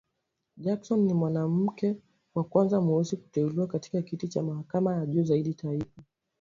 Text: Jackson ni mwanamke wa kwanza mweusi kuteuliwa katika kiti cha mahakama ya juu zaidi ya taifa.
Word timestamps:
Jackson 0.57 0.99
ni 1.03 1.13
mwanamke 1.13 1.95
wa 2.35 2.43
kwanza 2.43 2.81
mweusi 2.81 3.17
kuteuliwa 3.17 3.67
katika 3.67 4.01
kiti 4.01 4.27
cha 4.27 4.43
mahakama 4.43 4.93
ya 4.95 5.05
juu 5.05 5.23
zaidi 5.23 5.49
ya 5.49 5.55
taifa. 5.55 6.01